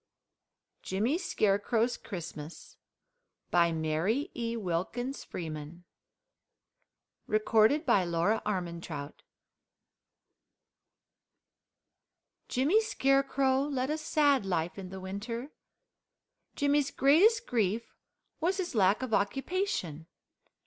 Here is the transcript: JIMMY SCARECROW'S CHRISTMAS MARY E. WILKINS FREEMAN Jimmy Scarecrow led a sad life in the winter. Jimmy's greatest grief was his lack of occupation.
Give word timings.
JIMMY 0.81 1.19
SCARECROW'S 1.19 1.97
CHRISTMAS 1.97 2.77
MARY 3.53 4.31
E. 4.33 4.57
WILKINS 4.57 5.23
FREEMAN 5.23 5.83
Jimmy 7.29 7.45
Scarecrow 12.81 13.61
led 13.67 13.89
a 13.91 13.97
sad 13.99 14.43
life 14.43 14.79
in 14.79 14.89
the 14.89 14.99
winter. 14.99 15.51
Jimmy's 16.55 16.89
greatest 16.89 17.45
grief 17.45 17.93
was 18.39 18.57
his 18.57 18.73
lack 18.73 19.03
of 19.03 19.13
occupation. 19.13 20.07